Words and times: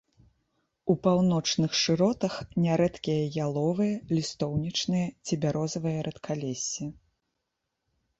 У 0.91 0.93
паўночных 1.07 1.71
шыротах 1.81 2.33
нярэдкія 2.65 3.27
яловыя, 3.47 3.99
лістоўнічныя 4.17 5.07
ці 5.25 5.33
бярозавыя 5.45 5.99
рэдкалессі. 6.09 6.83